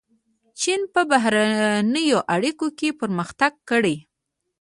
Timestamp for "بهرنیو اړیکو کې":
1.11-2.89